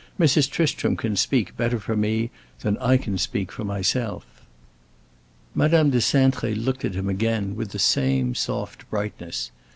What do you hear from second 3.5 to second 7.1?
for myself." Madame de Cintré looked at him